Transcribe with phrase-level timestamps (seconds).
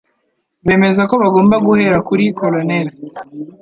[0.65, 2.87] bemeza ko bagomba guhera kuri Colonel